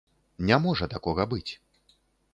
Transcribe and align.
Не 0.51 0.57
можа 0.63 0.89
такога 0.95 1.27
быць. 1.35 1.47